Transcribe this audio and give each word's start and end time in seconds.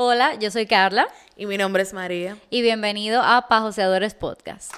Hola, 0.00 0.36
yo 0.36 0.48
soy 0.52 0.66
Carla. 0.66 1.08
Y 1.34 1.46
mi 1.46 1.58
nombre 1.58 1.82
es 1.82 1.92
María. 1.92 2.36
Y 2.50 2.62
bienvenido 2.62 3.20
a 3.20 3.48
Pajoseadores 3.48 4.14
Podcast. 4.14 4.72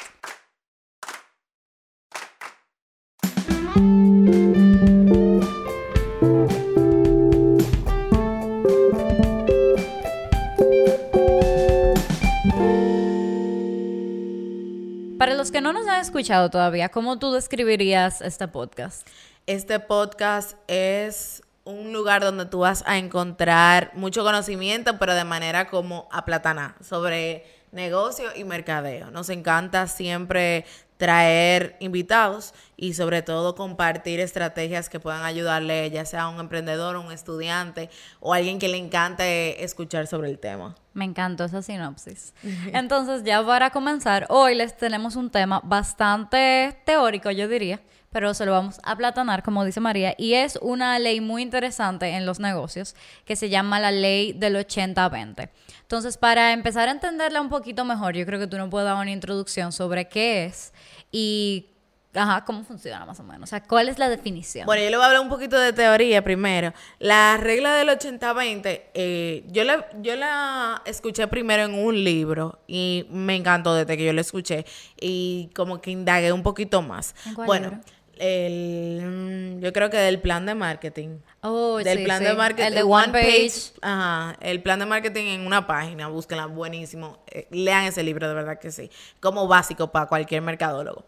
Para 15.19 15.35
los 15.35 15.51
que 15.53 15.61
no 15.61 15.75
nos 15.75 15.87
han 15.87 16.01
escuchado 16.01 16.49
todavía, 16.49 16.89
¿cómo 16.89 17.19
tú 17.19 17.31
describirías 17.33 18.23
este 18.23 18.49
podcast? 18.49 19.07
Este 19.47 19.81
podcast 19.81 20.57
es 20.67 21.43
un 21.71 21.93
lugar 21.93 22.23
donde 22.23 22.47
tú 22.47 22.61
vas 22.61 22.83
a 22.87 22.99
encontrar 22.99 23.93
mucho 23.95 24.25
conocimiento, 24.25 24.99
pero 24.99 25.15
de 25.15 25.25
manera 25.25 25.69
como 25.69 26.09
aplatana, 26.13 26.77
sobre 26.81 27.45
negocio 27.73 28.29
y 28.35 28.45
mercadeo. 28.45 29.11
Nos 29.11 29.29
encanta 29.29 29.87
siempre 29.87 30.65
traer 31.01 31.77
invitados 31.81 32.53
y 32.77 32.93
sobre 32.93 33.23
todo 33.23 33.55
compartir 33.55 34.21
estrategias 34.21 34.91
que 34.91 35.01
puedan 35.01 35.25
ayudarle 35.25 35.91
ya 35.91 36.05
sea 36.05 36.25
a 36.25 36.29
un 36.29 36.39
emprendedor, 36.39 36.97
un 36.97 37.11
estudiante 37.11 37.89
o 38.21 38.35
alguien 38.35 38.59
que 38.59 38.69
le 38.69 38.77
encante 38.77 39.65
escuchar 39.65 40.07
sobre 40.07 40.29
el 40.29 40.39
tema. 40.39 40.75
Me 40.93 41.07
encantó 41.07 41.45
esa 41.45 41.63
sinopsis. 41.63 42.35
Entonces 42.75 43.25
ya 43.25 43.45
para 43.45 43.71
comenzar, 43.71 44.27
hoy 44.29 44.55
les 44.55 44.77
tenemos 44.77 45.17
un 45.17 45.31
tema 45.31 45.63
bastante 45.65 46.79
teórico, 46.85 47.31
yo 47.31 47.49
diría, 47.49 47.81
pero 48.11 48.35
se 48.35 48.45
lo 48.45 48.53
vamos 48.53 48.81
a 48.83 48.97
platanar, 48.97 49.43
como 49.43 49.65
dice 49.65 49.81
María, 49.81 50.15
y 50.19 50.35
es 50.35 50.59
una 50.63 50.99
ley 50.99 51.21
muy 51.21 51.43
interesante 51.43 52.09
en 52.09 52.27
los 52.27 52.41
negocios 52.41 52.95
que 53.25 53.37
se 53.37 53.49
llama 53.49 53.81
la 53.81 53.93
ley 53.93 54.33
del 54.33 54.57
80-20. 54.57 55.49
Entonces, 55.83 56.17
para 56.17 56.53
empezar 56.53 56.89
a 56.89 56.93
entenderla 56.93 57.41
un 57.41 57.49
poquito 57.49 57.85
mejor, 57.85 58.15
yo 58.15 58.27
creo 58.27 58.41
que 58.41 58.47
tú 58.47 58.59
nos 58.59 58.69
puedes 58.69 58.87
dar 58.87 58.97
una 58.97 59.11
introducción 59.11 59.73
sobre 59.73 60.09
qué 60.09 60.47
es 60.47 60.73
y 61.13 61.67
Ajá, 62.13 62.45
¿cómo 62.45 62.65
funciona 62.65 63.07
más 63.07 63.21
o 63.21 63.23
menos? 63.23 63.45
O 63.45 63.47
sea, 63.47 63.63
¿cuál 63.63 63.89
es 63.89 63.99
la 64.01 64.09
definición? 64.09 64.67
Bueno, 64.67 64.83
yo 64.83 64.91
le 64.91 64.97
voy 64.97 65.05
a 65.05 65.07
hablar 65.07 65.23
un 65.23 65.29
poquito 65.29 65.57
de 65.57 65.73
teoría 65.73 66.25
primero. 66.25 66.73
La 66.99 67.37
regla 67.37 67.75
del 67.75 67.89
80-20, 67.89 68.83
eh, 68.95 69.45
yo, 69.49 69.63
la, 69.63 69.87
yo 70.01 70.17
la 70.17 70.83
escuché 70.87 71.29
primero 71.29 71.63
en 71.63 71.75
un 71.75 72.03
libro 72.03 72.59
y 72.67 73.07
me 73.11 73.37
encantó 73.37 73.77
desde 73.77 73.97
que 73.97 74.05
yo 74.05 74.13
la 74.13 74.23
escuché 74.23 74.67
y 75.01 75.51
como 75.55 75.81
que 75.81 75.93
indagué 75.93 76.33
un 76.33 76.43
poquito 76.43 76.83
más. 76.83 77.15
bueno, 77.47 77.81
el, 78.21 79.59
yo 79.61 79.73
creo 79.73 79.89
que 79.89 79.97
del 79.97 80.21
plan 80.21 80.45
de 80.45 80.55
marketing. 80.55 81.19
Oh, 81.41 81.79
del 81.79 82.05
plan 82.05 82.23
de 82.23 82.35
marketing. 82.35 82.67
El 82.67 82.75
de 82.75 82.83
One 82.83 83.09
Page. 83.09 83.73
Ajá, 83.81 84.37
el 84.41 84.63
plan 84.63 84.79
de 84.79 84.87
marketing 84.87 85.25
en 85.25 85.47
una 85.47 85.67
página, 85.67 86.09
búsquenla, 86.09 86.47
buenísimo. 86.47 87.19
Eh, 87.29 87.49
lean 87.51 87.85
ese 87.85 88.03
libro, 88.03 88.29
de 88.29 88.35
verdad 88.35 88.59
que 88.59 88.71
sí. 88.71 88.91
Como 89.21 89.49
básico 89.49 89.91
para 89.91 90.07
cualquier 90.07 90.43
mercadólogo. 90.43 91.05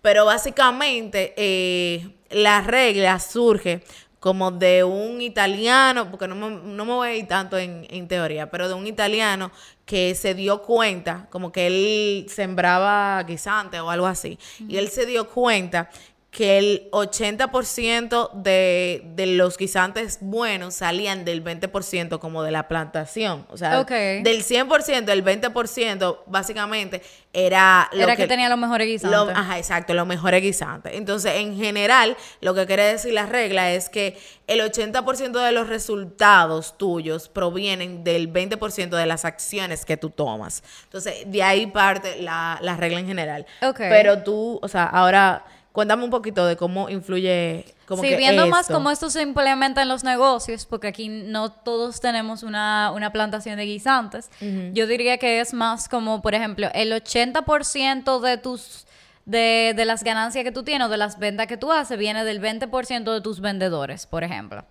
Pero 0.00 0.24
básicamente 0.24 1.34
eh, 1.36 2.08
la 2.30 2.62
regla 2.62 3.18
surge 3.20 3.82
como 4.24 4.50
de 4.50 4.84
un 4.84 5.20
italiano, 5.20 6.10
porque 6.10 6.26
no 6.26 6.34
me, 6.34 6.48
no 6.48 6.86
me 6.86 6.92
voy 6.92 7.08
a 7.08 7.14
ir 7.14 7.28
tanto 7.28 7.58
en, 7.58 7.86
en, 7.90 8.08
teoría, 8.08 8.50
pero 8.50 8.68
de 8.68 8.72
un 8.72 8.86
italiano 8.86 9.52
que 9.84 10.14
se 10.14 10.32
dio 10.32 10.62
cuenta, 10.62 11.26
como 11.28 11.52
que 11.52 11.66
él 11.66 12.26
sembraba 12.30 13.22
guisante 13.24 13.78
o 13.80 13.90
algo 13.90 14.06
así, 14.06 14.38
y 14.66 14.78
él 14.78 14.88
se 14.88 15.04
dio 15.04 15.28
cuenta 15.28 15.90
que 16.34 16.58
el 16.58 16.90
80% 16.90 18.32
de, 18.32 19.02
de, 19.14 19.26
los 19.26 19.56
guisantes 19.56 20.18
buenos 20.20 20.74
salían 20.74 21.24
del 21.24 21.44
20% 21.44 22.18
como 22.18 22.42
de 22.42 22.50
la 22.50 22.66
plantación. 22.66 23.46
O 23.50 23.56
sea, 23.56 23.84
del 23.84 24.44
100%, 24.44 25.08
el 25.10 25.24
20% 25.24 26.18
básicamente 26.26 27.02
era 27.32 27.88
lo 27.92 28.02
era 28.02 28.16
que, 28.16 28.26
tenía 28.26 28.48
los 28.48 28.58
mejores 28.58 28.88
guisantes. 28.88 29.36
ajá, 29.36 29.58
exacto, 29.58 29.94
los 29.94 30.08
mejores 30.08 30.42
guisantes. 30.42 30.94
Entonces, 30.94 31.34
en 31.36 31.56
general, 31.56 32.16
lo 32.40 32.52
que 32.52 32.66
quiere 32.66 32.82
decir 32.82 33.12
la 33.12 33.26
regla 33.26 33.70
es 33.70 33.88
que 33.88 34.18
el 34.48 34.58
80% 34.58 35.40
de 35.40 35.52
los 35.52 35.68
resultados 35.68 36.76
tuyos 36.76 37.28
provienen 37.28 38.02
del 38.02 38.32
20% 38.32 38.88
de 38.88 39.06
las 39.06 39.24
acciones 39.24 39.84
que 39.84 39.96
tú 39.96 40.10
tomas. 40.10 40.64
Entonces, 40.82 41.14
de 41.26 41.44
ahí 41.44 41.68
parte 41.68 42.20
la, 42.20 42.58
la 42.60 42.76
regla 42.76 42.98
en 42.98 43.06
general. 43.06 43.46
Pero 43.76 44.24
tú, 44.24 44.58
o 44.60 44.66
sea, 44.66 44.86
ahora 44.86 45.44
Cuéntame 45.74 46.04
un 46.04 46.10
poquito 46.10 46.46
de 46.46 46.56
cómo 46.56 46.88
influye. 46.88 47.64
Como 47.88 48.00
sí, 48.00 48.14
viendo 48.14 48.46
más 48.46 48.68
cómo 48.68 48.92
esto 48.92 49.10
se 49.10 49.22
implementa 49.22 49.82
en 49.82 49.88
los 49.88 50.04
negocios, 50.04 50.66
porque 50.66 50.86
aquí 50.86 51.08
no 51.08 51.50
todos 51.50 52.00
tenemos 52.00 52.44
una, 52.44 52.92
una 52.94 53.10
plantación 53.10 53.56
de 53.56 53.64
guisantes. 53.64 54.30
Yo 54.72 54.86
diría 54.86 55.18
que 55.18 55.40
es 55.40 55.52
más 55.52 55.88
como, 55.88 56.22
por 56.22 56.36
ejemplo, 56.36 56.68
el 56.74 56.92
80% 56.92 58.20
de 58.20 58.38
tus. 58.38 58.86
De, 59.26 59.72
de 59.74 59.84
las 59.86 60.04
ganancias 60.04 60.44
que 60.44 60.52
tú 60.52 60.64
tienes 60.64 60.86
o 60.86 60.90
de 60.90 60.98
las 60.98 61.18
ventas 61.18 61.46
que 61.46 61.56
tú 61.56 61.72
haces 61.72 61.98
viene 61.98 62.24
del 62.24 62.42
20% 62.42 63.12
de 63.12 63.20
tus 63.22 63.40
vendedores, 63.40 64.06
por 64.06 64.22
ejemplo. 64.22 64.64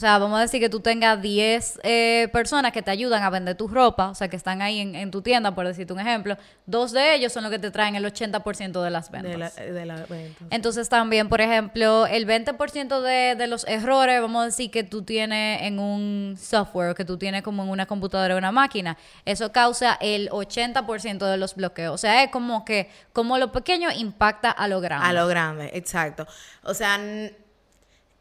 O 0.00 0.02
sea, 0.02 0.16
vamos 0.16 0.38
a 0.38 0.40
decir 0.40 0.60
que 0.60 0.70
tú 0.70 0.80
tengas 0.80 1.20
10 1.20 1.80
eh, 1.82 2.30
personas 2.32 2.72
que 2.72 2.80
te 2.80 2.90
ayudan 2.90 3.22
a 3.22 3.28
vender 3.28 3.54
tu 3.54 3.68
ropa, 3.68 4.08
o 4.08 4.14
sea, 4.14 4.28
que 4.28 4.36
están 4.36 4.62
ahí 4.62 4.80
en, 4.80 5.10
tu 5.10 5.20
tienda, 5.20 5.54
por 5.54 5.66
decirte 5.66 5.92
un 5.92 6.00
ejemplo. 6.00 6.38
Dos 6.64 6.92
de 6.92 7.16
ellos 7.16 7.34
son 7.34 7.42
los 7.42 7.52
que 7.52 7.58
te 7.58 7.70
traen 7.70 7.96
el 7.96 8.06
80% 8.06 8.82
de 8.82 8.88
las 8.88 9.10
ventas. 9.10 9.56
De 9.56 9.84
la, 9.84 9.96
de 10.06 10.32
Entonces 10.48 10.88
también, 10.88 11.28
por 11.28 11.42
ejemplo, 11.42 12.06
el 12.06 12.26
20% 12.26 13.02
de, 13.02 13.34
de 13.36 13.46
los 13.46 13.68
errores, 13.68 14.22
vamos 14.22 14.40
a 14.40 14.44
decir 14.46 14.70
que 14.70 14.84
tú 14.84 15.02
tienes 15.02 15.60
en 15.64 15.78
un 15.78 16.34
software, 16.40 16.94
que 16.94 17.04
tú 17.04 17.18
tienes 17.18 17.42
como 17.42 17.62
en 17.64 17.68
una 17.68 17.84
computadora 17.84 18.36
o 18.36 18.38
una 18.38 18.52
máquina, 18.52 18.96
eso 19.26 19.52
causa 19.52 19.98
el 20.00 20.30
80% 20.30 21.30
de 21.30 21.36
los 21.36 21.54
bloqueos. 21.56 21.92
O 21.92 21.98
sea, 21.98 22.24
es 22.24 22.30
como 22.30 22.64
que 22.64 22.88
como 23.12 23.36
lo 23.36 23.52
pequeño 23.52 23.90
impacta 23.94 24.50
a 24.50 24.66
lo 24.66 24.80
grande. 24.80 25.06
A 25.06 25.12
lo 25.12 25.26
grande, 25.26 25.72
exacto. 25.74 26.26
O 26.62 26.72
sea, 26.72 26.96
eh, 26.98 27.36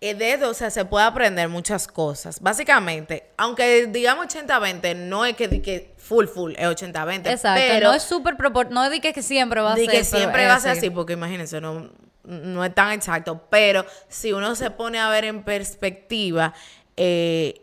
de 0.02 0.34
eso, 0.34 0.50
o 0.50 0.54
sea, 0.54 0.70
se 0.70 0.86
puede 0.86 1.06
aprender 1.06 1.50
muchas 1.50 1.88
cosas. 1.88 2.40
Básicamente, 2.40 3.32
aunque 3.38 3.88
digamos 3.88 4.28
80-20, 4.28 4.96
no 4.96 5.26
es 5.26 5.36
que, 5.36 5.62
que 5.62 5.94
full, 5.98 6.26
full, 6.26 6.54
es 6.58 6.66
80-20. 6.66 7.30
Exacto, 7.30 7.62
pero 7.68 7.90
no 7.90 7.94
es 7.94 8.04
súper 8.04 8.38
no 8.72 8.86
es 8.86 8.92
de 8.92 9.02
que, 9.02 9.22
siempre 9.22 9.60
va 9.60 9.74
a 9.74 9.76
ser. 9.76 9.88
De 9.88 9.92
que 9.92 10.04
siempre 10.06 10.48
va 10.48 10.56
a 10.56 10.60
ser 10.60 10.72
así, 10.72 10.90
porque 10.90 11.14
imagínense, 11.14 11.60
no, 11.60 11.90
no 12.24 12.64
es 12.64 12.74
tan 12.74 12.94
exacto. 12.94 13.44
Pero 13.50 13.86
si 14.08 14.32
uno 14.32 14.56
se 14.56 14.72
pone 14.72 15.00
a 15.00 15.10
ver 15.10 15.26
en 15.26 15.44
perspectiva, 15.44 16.54
eh, 16.96 17.62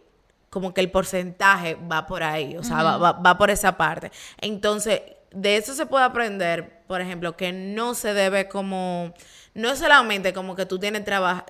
como 0.50 0.74
que 0.74 0.82
el 0.82 0.90
porcentaje 0.90 1.76
va 1.90 2.06
por 2.06 2.22
ahí, 2.22 2.56
o 2.58 2.62
sea, 2.62 2.82
va, 2.82 3.12
va 3.12 3.38
por 3.38 3.48
esa 3.48 3.78
parte. 3.78 4.12
Entonces, 4.42 5.00
de 5.30 5.56
eso 5.56 5.74
se 5.74 5.86
puede 5.86 6.04
aprender, 6.04 6.82
por 6.86 7.00
ejemplo, 7.00 7.36
que 7.36 7.52
no 7.52 7.94
se 7.94 8.12
debe 8.14 8.48
como 8.48 9.14
no 9.56 9.74
solamente 9.74 10.32
como 10.32 10.54
que 10.54 10.66
tú 10.66 10.78
tienes 10.78 11.02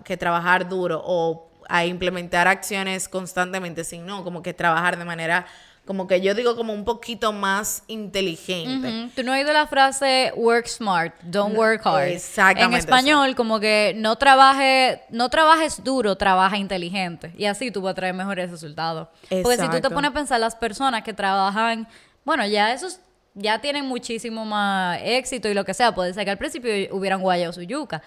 que 0.05 0.17
trabajar 0.17 0.69
duro 0.69 1.03
o 1.05 1.51
a 1.69 1.85
implementar 1.85 2.47
acciones 2.47 3.09
constantemente, 3.09 3.83
sino 3.83 4.23
como 4.23 4.43
que 4.43 4.55
trabajar 4.55 4.97
de 4.97 5.05
manera, 5.05 5.47
como 5.85 6.07
que 6.07 6.21
yo 6.21 6.33
digo 6.35 6.55
como 6.55 6.73
un 6.73 6.85
poquito 6.85 7.33
más 7.33 7.83
inteligente. 7.89 9.11
Tú 9.17 9.25
no 9.25 9.33
has 9.33 9.39
oído 9.39 9.53
la 9.53 9.67
frase 9.67 10.33
work 10.37 10.69
smart, 10.69 11.15
don't 11.23 11.57
work 11.57 11.85
hard. 11.85 12.09
Exactamente. 12.09 12.77
En 12.77 12.79
español, 12.79 13.35
como 13.35 13.59
que 13.59 13.93
no 13.97 14.15
trabaje, 14.17 15.03
no 15.11 15.29
trabajes 15.29 15.83
duro, 15.83 16.17
trabaja 16.17 16.57
inteligente. 16.57 17.33
Y 17.37 17.47
así 17.47 17.73
tú 17.73 17.83
vas 17.83 17.93
a 17.93 17.95
traer 17.95 18.15
mejores 18.15 18.51
resultados. 18.51 19.09
Porque 19.43 19.59
si 19.59 19.69
tú 19.69 19.81
te 19.81 19.91
pones 19.91 20.13
a 20.13 20.15
pensar 20.15 20.39
las 20.39 20.55
personas 20.55 21.03
que 21.03 21.13
trabajan, 21.13 21.89
bueno, 22.25 22.47
ya 22.47 22.73
esos 22.73 23.01
ya 23.37 23.61
tienen 23.61 23.85
muchísimo 23.85 24.45
más 24.45 24.99
éxito 25.05 25.49
y 25.49 25.55
lo 25.55 25.65
que 25.65 25.75
sea. 25.75 25.95
Puede 25.95 26.13
ser 26.15 26.25
que 26.25 26.31
al 26.31 26.39
principio 26.39 26.73
hubieran 26.91 27.21
guayado 27.21 27.53
su 27.53 27.63
yuca. 27.63 28.03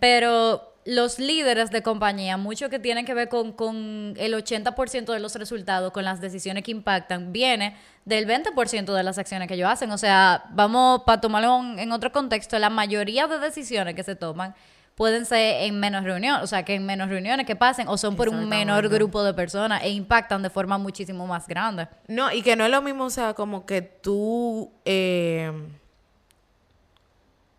Pero 0.00 0.72
los 0.84 1.18
líderes 1.18 1.70
de 1.70 1.82
compañía, 1.82 2.36
mucho 2.36 2.70
que 2.70 2.78
tienen 2.78 3.04
que 3.04 3.12
ver 3.12 3.28
con, 3.28 3.52
con 3.52 4.14
el 4.16 4.32
80% 4.32 5.12
de 5.12 5.18
los 5.18 5.34
resultados, 5.34 5.92
con 5.92 6.04
las 6.04 6.20
decisiones 6.20 6.62
que 6.62 6.70
impactan, 6.70 7.32
viene 7.32 7.76
del 8.04 8.26
20% 8.26 8.94
de 8.94 9.02
las 9.02 9.18
acciones 9.18 9.48
que 9.48 9.54
ellos 9.54 9.68
hacen. 9.68 9.90
O 9.90 9.98
sea, 9.98 10.44
vamos, 10.50 11.02
para 11.04 11.20
tomarlo 11.20 11.60
en 11.76 11.92
otro 11.92 12.12
contexto, 12.12 12.58
la 12.58 12.70
mayoría 12.70 13.26
de 13.26 13.38
decisiones 13.38 13.94
que 13.94 14.04
se 14.04 14.14
toman 14.14 14.54
pueden 14.98 15.26
ser 15.26 15.62
en 15.62 15.78
menos 15.78 16.02
reuniones, 16.02 16.42
o 16.42 16.46
sea, 16.48 16.64
que 16.64 16.74
en 16.74 16.84
menos 16.84 17.08
reuniones 17.08 17.46
que 17.46 17.54
pasen, 17.54 17.86
o 17.86 17.96
son 17.96 18.16
por 18.16 18.28
un 18.28 18.48
menor 18.48 18.88
grupo 18.88 19.22
de 19.22 19.32
personas 19.32 19.80
e 19.84 19.90
impactan 19.90 20.42
de 20.42 20.50
forma 20.50 20.76
muchísimo 20.76 21.24
más 21.24 21.46
grande. 21.46 21.86
No, 22.08 22.32
y 22.32 22.42
que 22.42 22.56
no 22.56 22.64
es 22.64 22.70
lo 22.72 22.82
mismo, 22.82 23.04
o 23.04 23.10
sea, 23.10 23.32
como 23.34 23.64
que 23.64 23.80
tú, 23.80 24.72
eh, 24.84 25.52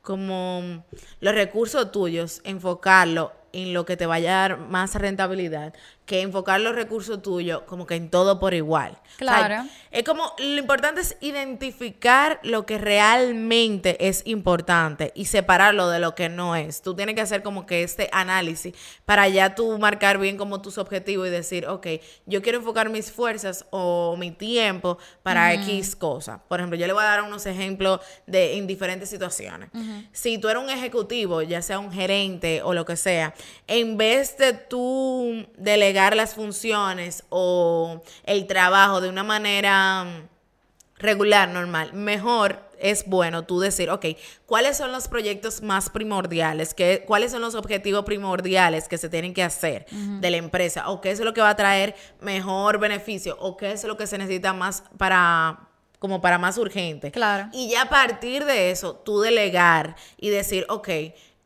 como 0.01 0.83
los 1.21 1.33
recursos 1.33 1.89
tuyos, 1.93 2.41
enfocarlo 2.43 3.31
en 3.53 3.73
lo 3.73 3.85
que 3.85 3.95
te 3.95 4.05
vaya 4.05 4.31
a 4.31 4.49
dar 4.49 4.57
más 4.57 4.95
rentabilidad 4.95 5.73
que 6.09 6.21
enfocar 6.21 6.59
los 6.59 6.73
recursos 6.73 7.21
tuyos 7.21 7.61
como 7.67 7.85
que 7.85 7.93
en 7.93 8.09
todo 8.09 8.39
por 8.39 8.55
igual. 8.55 8.97
Claro. 9.17 9.69
es 9.91 10.03
como 10.03 10.33
lo 10.39 10.57
importante 10.57 11.01
es 11.01 11.15
identificar 11.21 12.39
lo 12.41 12.65
que 12.65 12.79
realmente 12.79 14.07
es 14.07 14.23
importante 14.25 15.11
y 15.13 15.25
separarlo 15.25 15.87
de 15.87 15.99
lo 15.99 16.15
que 16.15 16.27
no 16.27 16.55
es. 16.55 16.81
Tú 16.81 16.95
tienes 16.95 17.13
que 17.13 17.21
hacer 17.21 17.43
como 17.43 17.67
que 17.67 17.83
este 17.83 18.09
análisis 18.11 18.73
para 19.05 19.27
ya 19.27 19.53
tú 19.53 19.77
marcar 19.77 20.17
bien 20.17 20.35
como 20.35 20.63
tus 20.63 20.79
objetivos 20.79 21.27
y 21.27 21.29
decir, 21.29 21.67
ok, 21.67 21.85
yo 22.25 22.41
quiero 22.41 22.57
enfocar 22.57 22.89
mis 22.89 23.11
fuerzas 23.11 23.67
o 23.69 24.15
mi 24.17 24.31
tiempo 24.31 24.97
para 25.21 25.53
X 25.53 25.95
cosa. 25.95 26.41
Por 26.47 26.59
ejemplo, 26.59 26.75
yo 26.75 26.87
le 26.87 26.93
voy 26.93 27.03
a 27.03 27.07
dar 27.07 27.21
unos 27.21 27.45
ejemplos 27.45 27.99
de 28.25 28.57
en 28.57 28.65
diferentes 28.65 29.09
situaciones. 29.09 29.69
Si 30.11 30.39
tú 30.39 30.49
eres 30.49 30.63
un 30.63 30.71
ejecutivo, 30.71 31.43
ya 31.43 31.61
sea 31.61 31.77
un 31.77 31.91
gerente 31.91 32.63
o 32.63 32.73
lo 32.73 32.83
que 32.83 32.95
sea, 32.95 33.35
en 33.67 33.95
vez 33.95 34.39
de 34.39 34.53
tú 34.53 35.45
delegar 35.55 35.98
las 36.15 36.35
funciones 36.35 37.23
o 37.29 38.01
el 38.23 38.47
trabajo 38.47 39.01
de 39.01 39.09
una 39.09 39.23
manera 39.23 40.03
mm, 40.03 40.99
regular, 40.99 41.49
normal, 41.49 41.93
mejor 41.93 42.69
es 42.79 43.05
bueno 43.05 43.43
tú 43.43 43.59
decir, 43.59 43.89
ok, 43.89 44.05
¿cuáles 44.45 44.77
son 44.77 44.91
los 44.91 45.07
proyectos 45.07 45.61
más 45.61 45.89
primordiales? 45.89 46.73
¿Qué, 46.73 47.03
¿Cuáles 47.05 47.31
son 47.31 47.41
los 47.41 47.55
objetivos 47.55 48.05
primordiales 48.05 48.87
que 48.87 48.97
se 48.97 49.09
tienen 49.09 49.33
que 49.33 49.43
hacer 49.43 49.85
de 49.89 50.31
la 50.31 50.37
empresa? 50.37 50.89
¿O 50.89 51.01
qué 51.01 51.11
es 51.11 51.19
lo 51.19 51.33
que 51.33 51.41
va 51.41 51.49
a 51.49 51.55
traer 51.55 51.95
mejor 52.21 52.79
beneficio? 52.79 53.37
¿O 53.39 53.57
qué 53.57 53.71
es 53.71 53.83
lo 53.83 53.97
que 53.97 54.07
se 54.07 54.17
necesita 54.17 54.53
más 54.53 54.83
para 54.97 55.59
como 55.99 56.21
para 56.21 56.37
más 56.37 56.57
urgente? 56.57 57.11
Claro. 57.11 57.49
Y 57.51 57.69
ya 57.69 57.83
a 57.83 57.89
partir 57.89 58.45
de 58.45 58.71
eso, 58.71 58.95
tú 58.95 59.19
delegar 59.19 59.95
y 60.17 60.29
decir, 60.29 60.65
ok, 60.69 60.89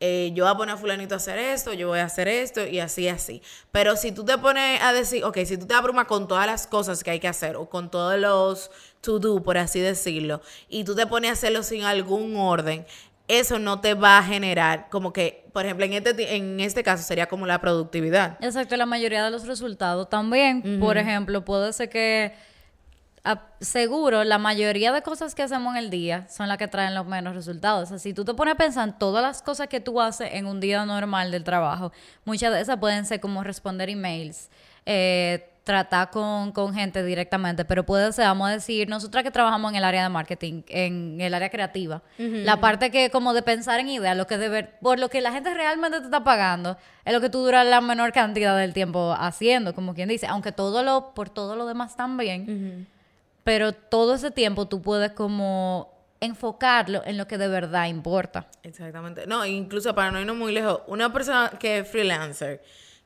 eh, 0.00 0.32
yo 0.34 0.44
voy 0.44 0.52
a 0.52 0.56
poner 0.56 0.74
a 0.74 0.78
fulanito 0.78 1.14
a 1.14 1.16
hacer 1.18 1.38
esto, 1.38 1.72
yo 1.72 1.88
voy 1.88 2.00
a 2.00 2.04
hacer 2.04 2.28
esto 2.28 2.66
y 2.66 2.80
así, 2.80 3.08
así. 3.08 3.42
Pero 3.72 3.96
si 3.96 4.12
tú 4.12 4.24
te 4.24 4.36
pones 4.38 4.82
a 4.82 4.92
decir, 4.92 5.24
ok, 5.24 5.38
si 5.44 5.56
tú 5.56 5.66
te 5.66 5.74
abrumas 5.74 6.06
con 6.06 6.28
todas 6.28 6.46
las 6.46 6.66
cosas 6.66 7.02
que 7.04 7.10
hay 7.10 7.20
que 7.20 7.28
hacer 7.28 7.56
o 7.56 7.68
con 7.68 7.90
todos 7.90 8.18
los 8.18 8.70
to 9.00 9.18
do, 9.18 9.42
por 9.42 9.56
así 9.56 9.80
decirlo, 9.80 10.40
y 10.68 10.84
tú 10.84 10.94
te 10.94 11.06
pones 11.06 11.30
a 11.30 11.32
hacerlo 11.34 11.62
sin 11.62 11.84
algún 11.84 12.36
orden, 12.36 12.86
eso 13.28 13.58
no 13.58 13.80
te 13.80 13.94
va 13.94 14.18
a 14.18 14.22
generar 14.22 14.88
como 14.90 15.12
que, 15.12 15.46
por 15.52 15.64
ejemplo, 15.64 15.86
en 15.86 15.94
este, 15.94 16.36
en 16.36 16.60
este 16.60 16.82
caso 16.82 17.02
sería 17.02 17.26
como 17.26 17.46
la 17.46 17.60
productividad. 17.60 18.36
Exacto, 18.42 18.76
la 18.76 18.86
mayoría 18.86 19.24
de 19.24 19.30
los 19.30 19.46
resultados 19.46 20.10
también. 20.10 20.78
Por 20.80 20.98
ejemplo, 20.98 21.44
puede 21.44 21.72
ser 21.72 21.88
que 21.88 22.34
seguro 23.60 24.22
la 24.24 24.38
mayoría 24.38 24.92
de 24.92 25.02
cosas 25.02 25.34
que 25.34 25.42
hacemos 25.42 25.74
en 25.74 25.84
el 25.84 25.90
día 25.90 26.26
son 26.28 26.48
las 26.48 26.58
que 26.58 26.68
traen 26.68 26.94
los 26.94 27.06
menos 27.06 27.34
resultados. 27.34 27.84
O 27.84 27.86
sea, 27.86 27.98
si 27.98 28.12
tú 28.12 28.24
te 28.24 28.34
pones 28.34 28.54
a 28.54 28.56
pensar 28.56 28.88
en 28.88 28.98
todas 28.98 29.22
las 29.22 29.40
cosas 29.40 29.68
que 29.68 29.80
tú 29.80 30.00
haces 30.00 30.28
en 30.32 30.46
un 30.46 30.60
día 30.60 30.84
normal 30.84 31.30
del 31.30 31.44
trabajo, 31.44 31.92
muchas 32.24 32.52
de 32.52 32.60
esas 32.60 32.78
pueden 32.78 33.06
ser 33.06 33.20
como 33.20 33.42
responder 33.42 33.88
emails, 33.88 34.50
eh, 34.84 35.48
tratar 35.64 36.10
con, 36.10 36.52
gente 36.74 37.02
directamente, 37.02 37.64
pero 37.64 37.86
puede 37.86 38.12
ser, 38.12 38.26
vamos 38.26 38.50
a 38.50 38.52
decir, 38.52 38.86
nosotras 38.86 39.24
que 39.24 39.30
trabajamos 39.30 39.72
en 39.72 39.76
el 39.76 39.84
área 39.84 40.02
de 40.02 40.10
marketing, 40.10 40.62
en 40.68 41.18
el 41.18 41.32
área 41.32 41.48
creativa, 41.48 42.02
la 42.18 42.60
parte 42.60 42.90
que 42.90 43.08
como 43.08 43.32
de 43.32 43.40
pensar 43.40 43.80
en 43.80 43.88
ideas, 43.88 44.14
lo 44.14 44.26
que 44.26 44.36
de 44.36 44.50
ver, 44.50 44.78
por 44.82 44.98
lo 44.98 45.08
que 45.08 45.22
la 45.22 45.32
gente 45.32 45.54
realmente 45.54 46.00
te 46.00 46.04
está 46.04 46.22
pagando, 46.22 46.76
es 47.06 47.14
lo 47.14 47.22
que 47.22 47.30
tú 47.30 47.38
duras 47.38 47.66
la 47.66 47.80
menor 47.80 48.12
cantidad 48.12 48.58
del 48.58 48.74
tiempo 48.74 49.16
haciendo, 49.18 49.74
como 49.74 49.94
quien 49.94 50.10
dice, 50.10 50.26
aunque 50.26 50.52
todo 50.52 50.82
lo, 50.82 51.14
por 51.14 51.30
todo 51.30 51.56
lo 51.56 51.64
demás 51.64 51.96
también 51.96 52.86
pero 53.44 53.72
todo 53.72 54.14
ese 54.14 54.30
tiempo 54.30 54.66
tú 54.66 54.82
puedes 54.82 55.12
como 55.12 55.94
enfocarlo 56.20 57.02
en 57.04 57.18
lo 57.18 57.26
que 57.26 57.38
de 57.38 57.48
verdad 57.48 57.86
importa. 57.86 58.48
Exactamente. 58.62 59.26
No, 59.26 59.44
incluso 59.44 59.94
para 59.94 60.10
no 60.10 60.20
irnos 60.20 60.36
muy 60.36 60.52
lejos, 60.52 60.80
una 60.86 61.12
persona 61.12 61.50
que 61.60 61.78
es 61.78 61.88
freelancer, 61.88 62.62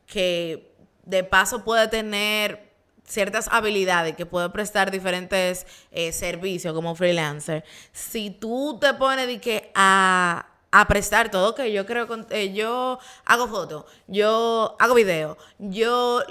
que 0.07 0.73
de 1.05 1.25
paso 1.25 1.65
puede 1.65 1.89
tener 1.89 2.69
ciertas 3.05 3.49
habilidades, 3.51 4.15
que 4.15 4.27
puede 4.27 4.51
prestar 4.51 4.91
diferentes 4.91 5.67
eh, 5.91 6.13
servicios 6.13 6.75
como 6.75 6.95
freelancer, 6.95 7.65
si 7.93 8.31
tú 8.31 8.79
te 8.81 8.95
pones 8.95 9.41
que 9.41 9.73
a, 9.75 10.47
prestar 10.87 11.31
todo, 11.31 11.55
que 11.55 11.73
yo 11.73 11.87
creo, 11.87 12.07
eh, 12.31 12.53
yo 12.53 12.99
hago 13.25 13.49
fotos, 13.49 13.87
yo 14.07 14.77
hago 14.79 14.95
video, 14.95 15.39
yo 15.59 16.23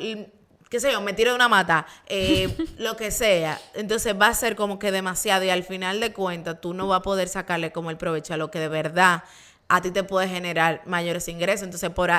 qué 0.69 0.79
sé 0.79 0.91
yo, 0.91 1.01
me 1.01 1.13
tiro 1.13 1.31
de 1.31 1.35
una 1.35 1.47
mata, 1.47 1.85
eh, 2.07 2.55
lo 2.77 2.95
que 2.97 3.11
sea. 3.11 3.59
Entonces 3.73 4.15
va 4.19 4.27
a 4.27 4.33
ser 4.33 4.55
como 4.55 4.79
que 4.79 4.91
demasiado 4.91 5.43
y 5.43 5.49
al 5.49 5.63
final 5.63 5.99
de 5.99 6.13
cuentas 6.13 6.61
tú 6.61 6.73
no 6.73 6.87
vas 6.87 6.99
a 6.99 7.03
poder 7.03 7.27
sacarle 7.27 7.71
como 7.71 7.89
el 7.89 7.97
provecho 7.97 8.33
a 8.33 8.37
lo 8.37 8.51
que 8.51 8.59
de 8.59 8.67
verdad 8.67 9.23
a 9.69 9.81
ti 9.81 9.91
te 9.91 10.03
puede 10.03 10.27
generar 10.27 10.81
mayores 10.85 11.27
ingresos. 11.27 11.63
Entonces 11.63 11.89
por, 11.89 12.11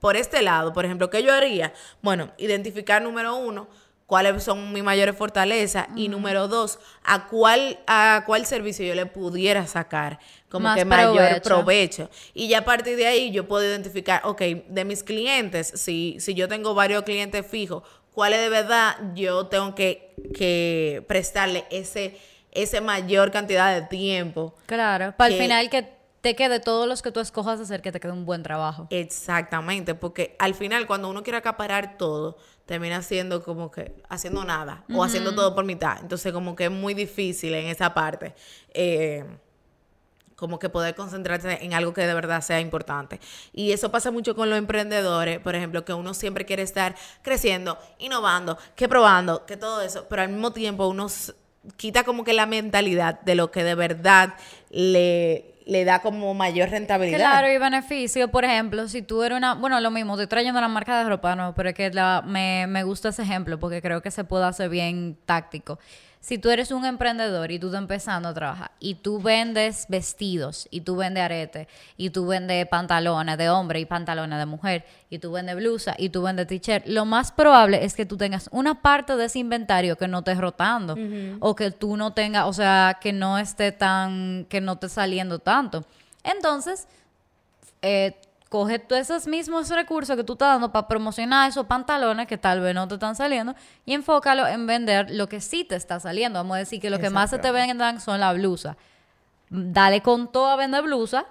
por 0.00 0.16
este 0.16 0.42
lado, 0.42 0.72
por 0.72 0.84
ejemplo, 0.84 1.10
¿qué 1.10 1.22
yo 1.22 1.32
haría? 1.32 1.72
Bueno, 2.02 2.32
identificar 2.38 3.02
número 3.02 3.36
uno 3.36 3.68
cuáles 4.10 4.42
son 4.42 4.72
mis 4.72 4.82
mayores 4.82 5.16
fortalezas 5.16 5.86
y 5.94 6.08
número 6.08 6.48
dos, 6.48 6.80
a 7.04 7.28
cuál, 7.28 7.78
a 7.86 8.24
cuál 8.26 8.44
servicio 8.44 8.84
yo 8.84 8.96
le 8.96 9.06
pudiera 9.06 9.68
sacar 9.68 10.18
como 10.48 10.74
que 10.74 10.84
mayor 10.84 11.40
provecho. 11.42 12.10
Y 12.34 12.48
ya 12.48 12.58
a 12.58 12.64
partir 12.64 12.96
de 12.96 13.06
ahí 13.06 13.30
yo 13.30 13.46
puedo 13.46 13.64
identificar, 13.64 14.22
ok, 14.24 14.40
de 14.66 14.84
mis 14.84 15.04
clientes, 15.04 15.72
si, 15.76 16.16
si 16.18 16.34
yo 16.34 16.48
tengo 16.48 16.74
varios 16.74 17.04
clientes 17.04 17.46
fijos, 17.46 17.84
cuáles 18.12 18.40
de 18.40 18.48
verdad 18.48 18.96
yo 19.14 19.46
tengo 19.46 19.76
que, 19.76 20.12
que 20.36 21.04
prestarle 21.06 21.64
ese, 21.70 22.18
ese 22.50 22.80
mayor 22.80 23.30
cantidad 23.30 23.72
de 23.72 23.86
tiempo. 23.86 24.56
Claro, 24.66 25.14
para 25.16 25.32
el 25.32 25.40
final 25.40 25.70
que 25.70 25.99
te 26.20 26.36
quede 26.36 26.60
todos 26.60 26.86
los 26.86 27.02
que 27.02 27.12
tú 27.12 27.20
escojas 27.20 27.60
hacer 27.60 27.80
que 27.82 27.92
te 27.92 28.00
quede 28.00 28.12
un 28.12 28.26
buen 28.26 28.42
trabajo. 28.42 28.86
Exactamente, 28.90 29.94
porque 29.94 30.36
al 30.38 30.54
final 30.54 30.86
cuando 30.86 31.08
uno 31.08 31.22
quiere 31.22 31.38
acaparar 31.38 31.96
todo, 31.96 32.36
termina 32.66 32.98
haciendo 32.98 33.42
como 33.42 33.70
que 33.70 34.02
haciendo 34.08 34.44
nada 34.44 34.84
o 34.92 35.02
haciendo 35.02 35.34
todo 35.34 35.54
por 35.54 35.64
mitad. 35.64 35.98
Entonces 36.00 36.32
como 36.32 36.54
que 36.54 36.66
es 36.66 36.70
muy 36.70 36.94
difícil 36.94 37.54
en 37.54 37.66
esa 37.66 37.94
parte. 37.94 38.34
Eh, 38.74 39.24
como 40.36 40.58
que 40.58 40.70
poder 40.70 40.94
concentrarse 40.94 41.58
en 41.62 41.74
algo 41.74 41.92
que 41.92 42.06
de 42.06 42.14
verdad 42.14 42.40
sea 42.40 42.60
importante. 42.60 43.20
Y 43.52 43.72
eso 43.72 43.90
pasa 43.90 44.10
mucho 44.10 44.34
con 44.34 44.48
los 44.48 44.58
emprendedores, 44.58 45.38
por 45.38 45.54
ejemplo, 45.54 45.84
que 45.84 45.92
uno 45.92 46.14
siempre 46.14 46.46
quiere 46.46 46.62
estar 46.62 46.96
creciendo, 47.20 47.78
innovando, 47.98 48.56
que 48.74 48.88
probando, 48.88 49.44
que 49.44 49.58
todo 49.58 49.82
eso, 49.82 50.06
pero 50.08 50.22
al 50.22 50.30
mismo 50.30 50.54
tiempo 50.54 50.86
uno 50.86 51.08
quita 51.76 52.04
como 52.04 52.24
que 52.24 52.32
la 52.32 52.46
mentalidad 52.46 53.20
de 53.20 53.34
lo 53.34 53.50
que 53.50 53.64
de 53.64 53.74
verdad 53.74 54.34
le, 54.70 55.59
le 55.66 55.84
da 55.84 56.00
como 56.00 56.34
mayor 56.34 56.70
rentabilidad. 56.70 57.18
Claro, 57.18 57.50
y 57.52 57.58
beneficio. 57.58 58.28
Por 58.28 58.44
ejemplo, 58.44 58.88
si 58.88 59.02
tú 59.02 59.22
eres 59.22 59.38
una... 59.38 59.54
Bueno, 59.54 59.80
lo 59.80 59.90
mismo, 59.90 60.14
estoy 60.14 60.26
trayendo 60.26 60.60
la 60.60 60.68
marca 60.68 60.98
de 60.98 61.08
ropa, 61.08 61.36
no, 61.36 61.54
pero 61.54 61.70
es 61.70 61.74
que 61.74 61.90
la, 61.90 62.22
me, 62.26 62.66
me 62.66 62.82
gusta 62.82 63.10
ese 63.10 63.22
ejemplo 63.22 63.58
porque 63.58 63.80
creo 63.82 64.02
que 64.02 64.10
se 64.10 64.24
puede 64.24 64.44
hacer 64.44 64.68
bien 64.68 65.16
táctico 65.26 65.78
si 66.20 66.36
tú 66.36 66.50
eres 66.50 66.70
un 66.70 66.84
emprendedor 66.84 67.50
y 67.50 67.58
tú 67.58 67.68
estás 67.68 67.80
empezando 67.80 68.28
a 68.28 68.34
trabajar 68.34 68.72
y 68.78 68.96
tú 68.96 69.22
vendes 69.22 69.86
vestidos 69.88 70.68
y 70.70 70.82
tú 70.82 70.96
vendes 70.96 71.22
aretes 71.22 71.66
y 71.96 72.10
tú 72.10 72.26
vendes 72.26 72.66
pantalones 72.66 73.38
de 73.38 73.48
hombre 73.48 73.80
y 73.80 73.86
pantalones 73.86 74.38
de 74.38 74.44
mujer 74.44 74.84
y 75.08 75.18
tú 75.18 75.32
vendes 75.32 75.56
blusa 75.56 75.94
y 75.96 76.10
tú 76.10 76.22
vendes 76.22 76.46
t-shirt, 76.46 76.86
lo 76.86 77.06
más 77.06 77.32
probable 77.32 77.84
es 77.84 77.94
que 77.94 78.04
tú 78.04 78.18
tengas 78.18 78.50
una 78.52 78.82
parte 78.82 79.16
de 79.16 79.24
ese 79.24 79.38
inventario 79.38 79.96
que 79.96 80.08
no 80.08 80.18
esté 80.18 80.34
rotando 80.34 80.94
o 81.40 81.56
que 81.56 81.70
tú 81.70 81.96
no 81.96 82.12
tengas, 82.12 82.46
o 82.46 82.52
sea, 82.52 82.98
que 83.00 83.14
no 83.14 83.38
esté 83.38 83.72
tan, 83.72 84.44
que 84.50 84.60
no 84.60 84.72
esté 84.72 84.90
saliendo 84.90 85.38
tanto. 85.38 85.86
Entonces, 86.22 86.86
eh, 87.80 88.20
coge 88.50 88.80
todos 88.80 89.02
esos 89.02 89.28
mismos 89.28 89.70
recursos 89.70 90.16
que 90.16 90.24
tú 90.24 90.32
estás 90.32 90.48
dando 90.48 90.72
para 90.72 90.88
promocionar 90.88 91.48
esos 91.48 91.66
pantalones 91.66 92.26
que 92.26 92.36
tal 92.36 92.60
vez 92.60 92.74
no 92.74 92.88
te 92.88 92.94
están 92.94 93.14
saliendo 93.14 93.54
y 93.86 93.94
enfócalo 93.94 94.46
en 94.46 94.66
vender 94.66 95.08
lo 95.12 95.28
que 95.28 95.40
sí 95.40 95.64
te 95.64 95.76
está 95.76 96.00
saliendo. 96.00 96.40
Vamos 96.40 96.56
a 96.56 96.58
decir 96.58 96.80
que 96.80 96.90
lo 96.90 96.98
que 96.98 97.10
más 97.10 97.30
se 97.30 97.38
te 97.38 97.52
vendan 97.52 98.00
son 98.00 98.18
las 98.18 98.34
blusas. 98.34 98.76
Dale 99.50 100.02
con 100.02 100.30
todo 100.32 100.48
a 100.48 100.56
vender 100.56 100.82
blusa 100.82 101.26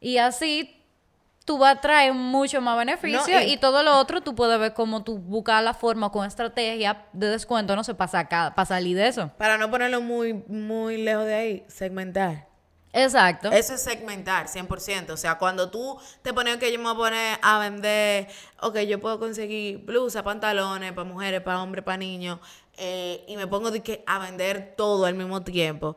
y 0.00 0.18
así 0.18 0.82
tú 1.44 1.58
vas 1.58 1.76
a 1.76 1.80
traer 1.80 2.12
mucho 2.12 2.60
más 2.60 2.76
beneficio 2.76 3.40
y, 3.40 3.56
todo 3.56 3.84
lo 3.84 3.96
otro 3.96 4.20
tú 4.20 4.34
puedes 4.34 4.58
ver 4.58 4.74
cómo 4.74 5.04
tú 5.04 5.18
buscas 5.18 5.62
la 5.62 5.74
forma 5.74 6.10
con 6.10 6.26
estrategia 6.26 7.04
de 7.12 7.28
descuento, 7.28 7.76
no 7.76 7.84
sé, 7.84 7.94
para, 7.94 8.28
para 8.28 8.66
salir 8.66 8.96
de 8.96 9.06
eso. 9.06 9.30
Para 9.38 9.58
no 9.58 9.70
ponerlo 9.70 10.00
muy, 10.00 10.32
muy 10.48 10.96
lejos 10.96 11.26
de 11.26 11.34
ahí, 11.34 11.64
segmentar. 11.68 12.53
Exacto. 12.94 13.50
Eso 13.50 13.74
es 13.74 13.82
segmentar, 13.82 14.46
100%. 14.46 15.10
O 15.10 15.16
sea, 15.16 15.36
cuando 15.36 15.68
tú 15.68 15.98
te 16.22 16.32
pones 16.32 16.58
que 16.58 16.72
yo 16.72 16.78
me 16.78 16.84
voy 16.84 16.92
a 16.92 16.96
poner 16.96 17.38
a 17.42 17.58
vender, 17.58 18.28
ok, 18.60 18.78
yo 18.80 19.00
puedo 19.00 19.18
conseguir 19.18 19.78
blusas, 19.78 20.22
pantalones 20.22 20.92
para 20.92 21.08
mujeres, 21.08 21.40
para 21.40 21.60
hombres, 21.60 21.84
para 21.84 21.96
niños, 21.96 22.38
eh, 22.76 23.24
y 23.26 23.36
me 23.36 23.48
pongo 23.48 23.72
de 23.72 23.82
que 23.82 24.04
a 24.06 24.20
vender 24.20 24.74
todo 24.76 25.06
al 25.06 25.14
mismo 25.14 25.42
tiempo, 25.42 25.96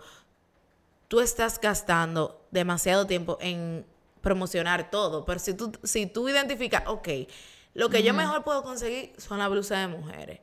tú 1.08 1.20
estás 1.20 1.62
gastando 1.62 2.42
demasiado 2.50 3.06
tiempo 3.06 3.38
en 3.42 3.86
promocionar 4.22 4.90
todo. 4.90 5.24
Pero 5.24 5.40
si 5.40 5.54
tú, 5.54 5.72
si 5.84 6.08
tú 6.08 6.28
identificas, 6.28 6.84
ok, 6.88 7.10
lo 7.76 7.90
que 7.90 8.02
yo 8.02 8.16
mejor 8.16 8.44
puedo 8.44 8.64
conseguir 8.64 9.14
son 9.18 9.38
las 9.38 9.50
blusas 9.52 9.88
de 9.88 9.96
mujeres. 9.96 10.40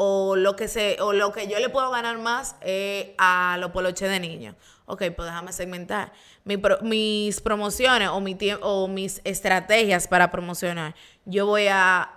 O 0.00 0.36
lo 0.36 0.54
que 0.54 0.68
se, 0.68 0.96
o 1.00 1.12
lo 1.12 1.32
que 1.32 1.48
yo 1.48 1.58
le 1.58 1.68
puedo 1.68 1.90
ganar 1.90 2.18
más 2.18 2.54
es 2.60 3.08
a 3.18 3.56
los 3.58 3.72
poloches 3.72 4.08
de 4.08 4.20
niños 4.20 4.54
ok, 4.88 5.02
pues 5.14 5.28
déjame 5.28 5.52
segmentar. 5.52 6.12
mis 6.44 7.40
promociones 7.40 8.08
o, 8.08 8.20
mi 8.20 8.36
o 8.62 8.88
mis 8.88 9.20
estrategias 9.22 10.08
para 10.08 10.30
promocionar, 10.30 10.94
yo 11.24 11.46
voy 11.46 11.68
a 11.68 12.10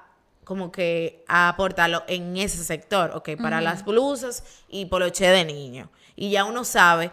como 0.43 0.71
que 0.71 1.23
a 1.27 1.49
aportarlo 1.49 2.03
en 2.07 2.35
ese 2.35 2.63
sector, 2.63 3.11
ok, 3.13 3.29
para 3.41 3.61
las 3.61 3.85
blusas 3.85 4.43
y 4.67 4.85
poloche 4.85 5.27
de 5.27 5.45
niño. 5.45 5.89
Y 6.15 6.31
ya 6.31 6.45
uno 6.45 6.65
sabe 6.65 7.11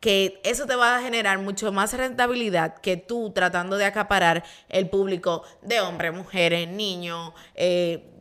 que 0.00 0.40
eso 0.44 0.64
te 0.64 0.76
va 0.76 0.96
a 0.96 1.02
generar 1.02 1.38
mucho 1.38 1.72
más 1.72 1.92
rentabilidad 1.92 2.78
que 2.78 2.96
tú 2.96 3.30
tratando 3.34 3.76
de 3.76 3.84
acaparar 3.84 4.44
el 4.68 4.88
público 4.88 5.42
de 5.60 5.80
hombres, 5.80 6.14
mujeres, 6.14 6.68
niños, 6.68 7.32
eh, 7.56 8.17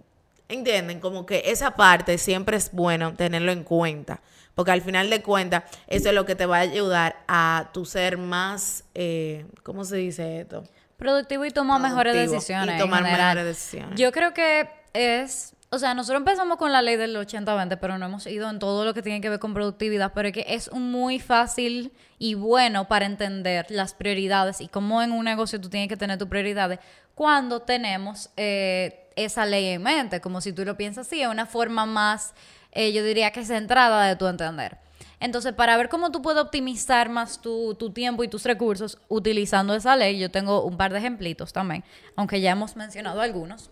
¿entienden? 0.50 1.00
Como 1.00 1.25
que 1.25 1.44
esa 1.46 1.72
parte 1.72 2.18
siempre 2.18 2.58
es 2.58 2.72
bueno 2.72 3.13
tenerlo 3.13 3.51
en 3.51 3.63
cuenta, 3.63 4.22
porque 4.56 4.72
al 4.72 4.82
final 4.82 5.10
de 5.10 5.22
cuentas 5.22 5.63
eso 5.88 6.10
es 6.10 6.16
lo 6.16 6.25
que 6.25 6.36
te 6.36 6.46
va 6.46 6.58
a 6.58 6.62
ayudar 6.62 7.24
a 7.27 7.70
tu 7.74 7.86
ser 7.86 8.18
más, 8.18 8.84
eh, 8.96 9.46
¿cómo 9.63 9.84
se 9.84 9.98
dice 9.98 10.42
esto? 10.42 10.63
Productivo 10.98 11.46
y 11.46 11.51
tomar 11.51 11.80
mejores 11.80 12.16
decisiones. 12.16 12.75
Y 12.75 12.80
tomar 12.80 13.04
mejores 13.04 13.46
decisiones. 13.46 14.00
Yo 14.00 14.12
creo 14.12 14.34
que 14.34 14.68
es 14.94 15.54
o 15.70 15.80
sea, 15.80 15.94
nosotros 15.94 16.22
empezamos 16.22 16.58
con 16.58 16.72
la 16.72 16.82
ley 16.82 16.96
del 16.96 17.16
80-20, 17.16 17.77
pero 17.80 17.98
no 17.98 18.06
hemos 18.06 18.25
ido 18.25 18.50
en 18.50 18.58
todo 18.58 18.86
lo 18.86 18.94
que 18.94 19.01
tiene 19.01 19.20
que 19.20 19.30
ver 19.30 19.39
con 19.39 19.54
productividad, 19.54 20.13
pero 20.13 20.30
es 20.30 20.34
que 20.34 20.46
es 20.48 20.72
muy 20.72 21.20
fácil 21.20 21.92
y 22.18 22.36
bueno 22.36 22.88
para 22.88 23.06
entender 23.06 23.66
las 23.70 23.94
prioridades 23.94 24.62
y 24.62 24.70
cómo 24.70 25.01
en 25.01 25.12
un 25.12 25.25
negocio 25.25 25.60
tú 25.60 25.70
tienes 25.70 25.89
que 25.89 25.98
tener 25.98 26.18
tus 26.18 26.30
prioridades 26.30 26.80
cuando 27.16 27.63
tenemos 27.63 28.30
eh, 28.38 29.07
esa 29.18 29.46
ley 29.46 29.66
en 29.66 29.84
mente, 29.84 30.22
como 30.22 30.40
si 30.40 30.54
tú 30.54 30.64
lo 30.64 30.78
piensas 30.78 31.08
así, 31.08 31.22
es 31.22 31.28
una 31.28 31.46
forma 31.46 31.86
más, 31.86 32.34
eh, 32.72 32.94
yo 32.94 33.04
diría 33.04 33.32
que 33.32 33.44
centrada 33.44 34.08
de 34.08 34.16
tu 34.16 34.28
entender. 34.28 34.78
Entonces, 35.20 35.54
para 35.54 35.76
ver 35.76 35.90
cómo 35.90 36.12
tú 36.12 36.22
puedes 36.22 36.42
optimizar 36.42 37.10
más 37.10 37.42
tu, 37.42 37.76
tu, 37.76 37.90
tiempo 37.90 38.24
y 38.24 38.28
tus 38.28 38.44
recursos 38.44 39.00
utilizando 39.10 39.74
esa 39.74 39.96
ley, 39.96 40.20
yo 40.20 40.30
tengo 40.30 40.64
un 40.64 40.78
par 40.78 40.94
de 40.94 41.00
ejemplitos 41.00 41.52
también, 41.52 41.84
aunque 42.16 42.40
ya 42.40 42.52
hemos 42.52 42.76
mencionado 42.76 43.20
algunos. 43.20 43.72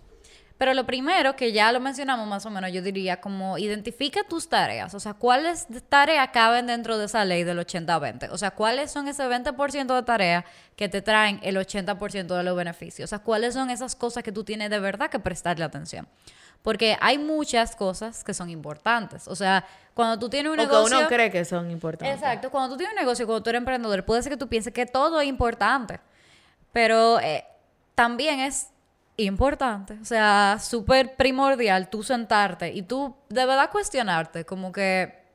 Pero 0.58 0.74
lo 0.74 0.86
primero, 0.86 1.36
que 1.36 1.52
ya 1.52 1.72
lo 1.74 1.82
mencionamos 1.82 2.28
más 2.28 2.46
o 2.46 2.50
menos, 2.50 2.72
yo 2.72 2.82
diría 2.82 3.20
como 3.20 3.58
identifica 3.58 4.24
tus 4.24 4.48
tareas. 4.48 4.94
O 4.94 5.02
sea, 5.02 5.14
¿cuáles 5.14 5.68
tareas 5.90 6.30
caben 6.32 6.68
dentro 6.68 6.98
de 6.98 7.06
esa 7.06 7.26
ley 7.26 7.44
del 7.44 7.60
80-20? 7.60 8.30
O 8.32 8.38
sea, 8.38 8.52
¿cuáles 8.52 8.90
son 8.90 9.10
ese 9.10 9.24
20% 9.24 9.96
de 9.96 10.04
tareas 10.04 10.46
que 10.78 10.88
te 10.88 11.02
traen 11.02 11.42
el 11.44 11.58
80% 11.58 12.38
de 12.38 12.44
los 12.44 12.56
beneficios? 12.56 13.08
O 13.08 13.10
sea, 13.10 13.20
¿cuáles 13.20 13.54
son 13.54 13.70
esas 13.70 13.96
cosas 13.96 14.24
que 14.24 14.32
tú 14.32 14.46
tienes 14.46 14.70
de 14.70 14.80
verdad 14.80 15.10
que 15.10 15.20
prestarle 15.20 15.66
atención? 15.66 16.08
Porque 16.62 16.98
hay 17.02 17.18
muchas 17.18 17.76
cosas 17.76 18.24
que 18.24 18.34
son 18.34 18.50
importantes. 18.50 19.28
O 19.28 19.36
sea, 19.36 19.66
cuando 19.94 20.18
tú 20.18 20.30
tienes 20.30 20.52
un 20.52 20.58
negocio... 20.58 20.98
que 20.98 21.04
uno 21.04 21.08
cree 21.10 21.30
que 21.30 21.44
son 21.44 21.70
importantes. 21.70 22.16
Exacto. 22.16 22.50
Cuando 22.50 22.70
tú 22.70 22.78
tienes 22.78 22.94
un 22.94 23.00
negocio, 23.02 23.26
cuando 23.26 23.44
tú 23.44 23.50
eres 23.50 23.60
emprendedor, 23.60 24.06
puede 24.06 24.24
ser 24.24 24.32
que 24.32 24.38
tú 24.38 24.48
pienses 24.48 24.74
que 24.74 24.86
todo 24.86 25.20
es 25.20 25.28
importante. 25.28 26.00
Pero 26.72 27.20
eh, 27.20 27.46
también 27.94 28.40
es 28.40 28.70
importante, 29.18 29.98
o 30.02 30.06
sea, 30.06 30.58
súper 30.62 31.16
primordial 31.16 31.90
tú 31.90 32.04
sentarte 32.04 32.74
y 32.74 32.82
tú 32.82 33.16
de 33.30 33.46
verdad 33.46 33.72
cuestionarte, 33.72 34.46
como 34.46 34.72
que 34.72 35.26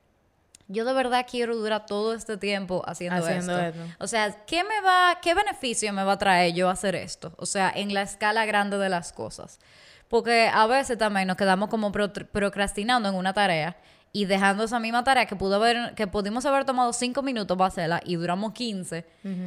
yo 0.68 0.84
de 0.84 0.92
verdad 0.92 1.26
quiero 1.28 1.56
durar 1.56 1.84
todo 1.87 2.14
este 2.14 2.37
tiempo 2.37 2.82
haciendo, 2.87 3.26
esto. 3.26 3.58
O 3.99 4.06
sea, 4.06 4.44
¿qué 4.46 4.62
me 4.62 4.80
va, 4.80 5.18
qué 5.20 5.34
beneficio 5.34 5.92
me 5.92 6.04
va 6.04 6.12
a 6.12 6.18
traer 6.18 6.54
yo 6.54 6.68
hacer 6.68 6.94
esto? 6.94 7.32
O 7.38 7.46
sea, 7.46 7.72
en 7.75 7.92
la 7.92 8.02
escala 8.02 8.44
grande 8.46 8.78
de 8.78 8.88
las 8.88 9.12
cosas. 9.12 9.58
Porque 10.06 10.49
a 10.52 10.66
veces 10.66 10.96
también 10.96 11.26
nos 11.26 11.37
quedamos 11.37 11.68
como 11.70 11.90
procrastinando 11.90 13.08
en 13.08 13.14
una 13.16 13.32
tarea 13.32 13.76
y 14.12 14.25
dejando 14.25 14.64
esa 14.64 14.81
misma 14.81 15.05
tarea 15.05 15.26
que 15.26 15.37
pudo 15.37 15.57
haber, 15.57 15.95
que 15.95 16.07
pudimos 16.09 16.45
haber 16.45 16.64
tomado 16.64 16.93
cinco 16.93 17.23
minutos 17.23 17.57
para 17.57 17.69
hacerla 17.69 18.00
y 18.05 18.17
duramos 18.17 18.52
15 18.52 19.07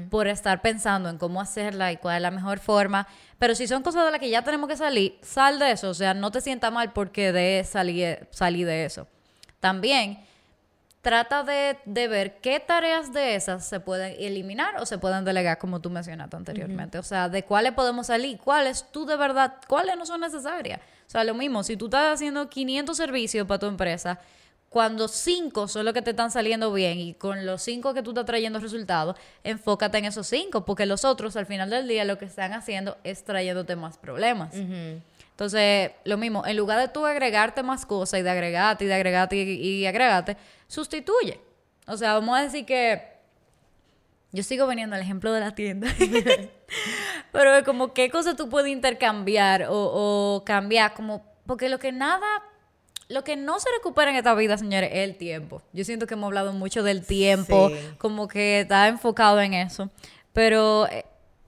por 0.10 0.28
estar 0.28 0.62
pensando 0.62 1.10
en 1.10 1.18
cómo 1.18 1.42
hacerla 1.42 1.92
y 1.92 1.98
cuál 1.98 2.18
es 2.18 2.22
la 2.22 2.32
mejor 2.32 2.60
forma. 2.60 3.08
Pero 3.40 3.56
si 3.56 3.68
son 3.68 3.84
cosas 3.84 4.06
de 4.06 4.12
las 4.12 4.20
que 4.22 4.30
ya 4.30 4.42
tenemos 4.42 4.70
que 4.70 4.78
salir, 4.78 5.18
sal 5.22 5.60
de 5.60 5.72
eso. 5.72 5.90
O 5.90 5.94
sea, 5.94 6.14
no 6.14 6.32
te 6.32 6.40
sientas 6.40 6.72
mal 6.72 6.94
porque 6.94 7.34
de 7.34 7.64
salir, 7.66 8.28
salir 8.32 8.66
de 8.66 8.86
eso. 8.86 9.08
También 9.60 10.20
trata 11.04 11.44
de, 11.44 11.78
ver 11.86 12.38
qué 12.40 12.62
tareas 12.62 13.12
de 13.12 13.36
esas 13.36 13.66
se 13.68 13.82
pueden 13.82 14.16
eliminar 14.18 14.78
o 14.80 14.86
se 14.86 14.98
pueden 14.98 15.26
delegar, 15.26 15.58
como 15.58 15.82
tú 15.82 15.90
mencionaste 15.90 16.38
anteriormente. 16.38 16.98
O 16.98 17.04
sea, 17.04 17.28
de 17.28 17.44
cuáles 17.44 17.74
podemos 17.74 18.08
salir, 18.08 18.38
cuáles 18.38 18.86
tú 18.92 19.06
de 19.06 19.18
verdad, 19.18 19.56
cuáles 19.68 19.98
no 19.98 20.06
son 20.06 20.22
necesarias. 20.22 20.80
O 21.06 21.10
sea, 21.10 21.26
lo 21.26 21.34
mismo, 21.34 21.64
si 21.64 21.76
tú 21.76 21.86
estás 21.86 22.14
haciendo 22.14 22.50
500 22.50 22.96
servicios 22.96 23.46
para 23.46 23.60
tu 23.60 23.66
empresa, 23.66 24.18
cuando 24.74 25.08
cinco 25.08 25.68
son 25.68 25.86
los 25.86 25.94
que 25.94 26.02
te 26.02 26.10
están 26.10 26.32
saliendo 26.32 26.74
bien 26.74 27.00
y 27.00 27.14
con 27.14 27.46
los 27.46 27.62
cinco 27.62 27.94
que 27.94 28.02
tú 28.02 28.10
estás 28.10 28.26
trayendo 28.26 28.58
resultados, 28.60 29.16
enfócate 29.44 30.00
en 30.00 30.06
esos 30.06 30.26
cinco, 30.26 30.66
porque 30.66 30.88
los 30.88 31.06
otros 31.06 31.36
al 31.36 31.46
final 31.46 31.70
del 31.70 31.88
día 31.88 32.04
lo 32.06 32.18
que 32.18 32.26
están 32.26 32.54
haciendo 32.54 32.98
es 33.04 33.24
trayéndote 33.24 33.76
más 33.76 34.00
problemas. 34.00 34.56
Entonces, 34.56 35.92
lo 36.06 36.18
mismo, 36.18 36.44
en 36.48 36.58
lugar 36.58 36.80
de 36.80 36.88
tú 36.88 37.06
agregarte 37.06 37.62
más 37.62 37.86
cosas 37.86 38.20
y 38.20 38.24
de 38.24 38.32
agregarte 38.32 38.86
y 38.86 38.88
de 38.88 38.96
agregarte 38.96 39.36
y, 39.36 39.86
agregarte, 39.86 40.38
sustituye. 40.68 41.40
O 41.86 41.96
sea, 41.96 42.16
vamos 42.16 42.36
a 42.40 42.42
decir 42.42 42.66
que 42.66 43.00
yo 44.32 44.42
sigo 44.42 44.66
veniendo 44.66 44.96
al 44.96 45.04
ejemplo 45.04 45.32
de 45.34 45.40
la 45.40 45.54
tienda. 45.54 45.88
Pero 47.32 47.64
como 47.64 47.94
qué 47.94 48.10
cosas 48.10 48.36
tú 48.36 48.50
puedes 48.50 48.72
intercambiar 48.72 49.68
o, 49.70 49.76
o, 49.76 50.44
cambiar, 50.44 50.96
como, 50.96 51.24
porque 51.46 51.70
lo 51.70 51.78
que 51.78 51.92
nada 51.92 52.42
lo 53.10 53.24
que 53.24 53.36
no 53.36 53.60
se 53.60 53.70
recupera 53.78 54.12
en 54.12 54.18
esta 54.18 54.34
vida, 54.34 54.58
señores, 54.58 54.90
es 54.94 55.00
el 55.00 55.16
tiempo. 55.16 55.62
Yo 55.74 55.84
siento 55.84 56.08
que 56.08 56.14
hemos 56.14 56.28
hablado 56.28 56.54
mucho 56.54 56.84
del 56.84 57.06
tiempo, 57.06 57.72
como 57.98 58.28
que 58.28 58.62
está 58.62 58.88
enfocado 58.88 59.42
en 59.42 59.54
eso. 59.54 59.90
Pero 60.34 60.88
eh, 60.88 61.06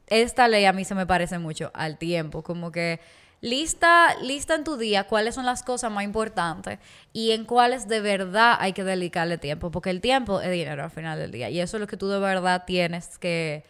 esta 0.08 0.48
ley 0.48 0.66
a 0.66 0.74
mí 0.74 0.86
se 0.86 0.96
me 0.96 1.06
parece 1.06 1.40
mucho 1.40 1.72
al 1.74 1.98
tiempo, 1.98 2.44
como 2.44 2.72
que 2.72 3.00
lista, 3.42 4.16
lista 4.22 4.56
en 4.56 4.64
tu 4.64 4.78
día 4.78 5.06
cuáles 5.06 5.36
son 5.36 5.46
las 5.46 5.64
cosas 5.64 5.92
más 5.92 6.04
importantes 6.04 6.80
y 7.14 7.32
en 7.32 7.46
cuáles 7.46 7.88
de 7.88 8.02
verdad 8.02 8.58
hay 8.60 8.74
que 8.74 8.84
dedicarle 8.84 9.38
tiempo, 9.38 9.72
porque 9.72 9.90
el 9.90 10.02
tiempo 10.02 10.42
es 10.42 10.52
dinero 10.52 10.84
al 10.84 10.92
final 10.92 11.20
del 11.20 11.32
día 11.32 11.50
y 11.50 11.60
eso 11.60 11.78
es 11.78 11.82
lo 11.82 11.88
que 11.88 11.98
tú 11.98 12.08
de 12.10 12.20
verdad 12.20 12.64
tienes 12.66 13.18
que, 13.18 13.64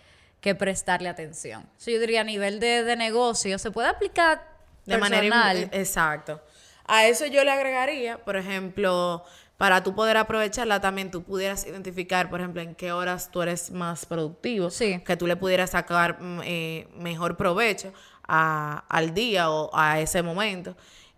prestarle 0.59 1.09
atención. 1.09 1.65
yo 1.83 1.99
diría 1.99 2.21
a 2.21 2.23
nivel 2.23 2.59
de, 2.59 2.95
negocio, 2.95 3.57
se 3.57 3.71
puede 3.71 3.87
aplicar 3.87 4.47
de 4.85 4.99
manera 4.99 5.53
exacto. 5.71 6.39
A 6.87 7.07
eso 7.07 7.25
yo 7.25 7.43
le 7.43 7.51
agregaría, 7.51 8.23
por 8.23 8.35
ejemplo, 8.35 9.23
para 9.57 9.83
tú 9.83 9.95
poder 9.95 10.17
aprovecharla 10.17 10.81
también, 10.81 11.11
tú 11.11 11.23
pudieras 11.23 11.65
identificar, 11.65 12.29
por 12.29 12.41
ejemplo, 12.41 12.61
en 12.61 12.75
qué 12.75 12.91
horas 12.91 13.31
tú 13.31 13.41
eres 13.41 13.71
más 13.71 14.05
productivo, 14.05 14.69
que 15.05 15.17
tú 15.17 15.27
le 15.27 15.35
pudieras 15.35 15.71
sacar 15.71 16.21
mm, 16.21 16.41
eh, 16.43 16.87
mejor 16.97 17.37
provecho 17.37 17.93
al 18.27 19.13
día 19.13 19.49
o 19.49 19.69
a 19.73 19.99
ese 19.99 20.21
momento. 20.23 20.75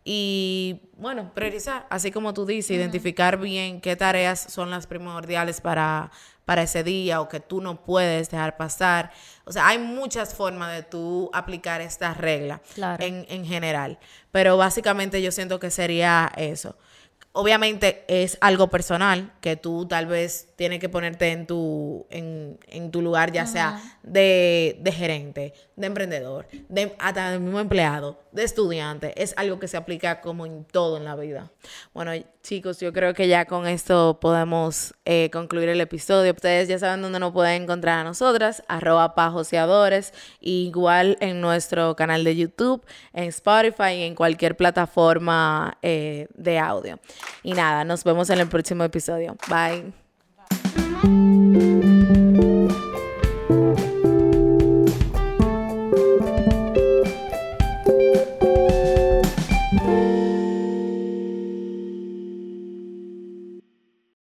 Y 0.09 0.89
bueno, 0.93 1.33
priorizar, 1.33 1.85
así 1.89 2.11
como 2.11 2.33
tú 2.33 2.45
dices, 2.45 2.71
identificar 2.71 3.37
bien 3.37 3.81
qué 3.81 3.97
tareas 3.97 4.39
son 4.39 4.71
las 4.71 4.87
primordiales 4.87 5.59
para, 5.59 6.11
para 6.45 6.61
ese 6.61 6.81
día 6.85 7.19
o 7.19 7.27
que 7.27 7.41
tú 7.41 7.59
no 7.59 7.83
puedes 7.83 8.29
dejar 8.29 8.55
pasar. 8.55 9.11
O 9.43 9.51
sea, 9.51 9.67
hay 9.67 9.79
muchas 9.79 10.33
formas 10.33 10.73
de 10.73 10.83
tú 10.83 11.29
aplicar 11.33 11.81
esta 11.81 12.13
regla 12.13 12.61
en, 12.99 13.25
en 13.27 13.45
general. 13.45 13.99
Pero 14.31 14.55
básicamente 14.55 15.21
yo 15.21 15.33
siento 15.33 15.59
que 15.59 15.71
sería 15.71 16.31
eso 16.37 16.77
obviamente 17.37 18.03
es 18.07 18.37
algo 18.41 18.69
personal 18.69 19.31
que 19.41 19.55
tú 19.55 19.87
tal 19.87 20.07
vez 20.07 20.46
tienes 20.57 20.79
que 20.79 20.89
ponerte 20.89 21.31
en 21.31 21.45
tu, 21.45 22.07
en, 22.09 22.91
tu 22.91 23.01
lugar, 23.01 23.31
ya 23.31 23.45
sea 23.45 23.79
de, 24.01 24.81
gerente, 24.91 25.53
de 25.75 25.87
emprendedor, 25.87 26.47
de 26.67 26.95
hasta 26.97 27.31
de 27.31 27.39
mismo 27.39 27.59
empleado, 27.59 28.19
de 28.31 28.43
estudiante. 28.43 29.13
Es 29.21 29.35
algo 29.37 29.59
que 29.59 29.67
se 29.67 29.77
aplica 29.77 30.19
como 30.19 30.47
en 30.47 30.65
todo 30.65 30.97
en 30.97 31.05
la 31.05 31.15
vida. 31.15 31.51
Bueno, 31.93 32.11
chicos, 32.41 32.79
yo 32.79 32.91
creo 32.91 33.13
que 33.13 33.27
ya 33.27 33.45
con 33.45 33.67
esto 33.67 34.19
podemos 34.19 34.95
eh, 35.05 35.29
concluir 35.31 35.69
el 35.69 35.79
episodio. 35.79 36.33
Ustedes 36.33 36.67
ya 36.67 36.79
saben 36.79 37.03
dónde 37.03 37.19
nos 37.19 37.33
pueden 37.33 37.61
encontrar 37.61 37.99
a 37.99 38.03
nosotras, 38.03 38.63
arroba 38.67 39.13
pajoseadores, 39.13 40.11
igual 40.39 41.17
en 41.21 41.39
nuestro 41.39 41.95
canal 41.95 42.23
de 42.23 42.35
YouTube, 42.35 42.83
en 43.13 43.25
Spotify 43.25 43.91
y 43.97 44.03
en 44.03 44.15
cualquier 44.15 44.57
plataforma 44.57 45.77
eh, 45.83 46.27
de 46.33 46.57
audio. 46.57 46.99
Y 47.43 47.53
nada, 47.53 47.83
nos 47.83 48.03
vemos 48.03 48.31
en 48.31 48.39
el 48.39 48.47
próximo 48.47 48.83
episodio. 48.83 49.37
Bye. 49.47 50.06
Música 50.51 52.26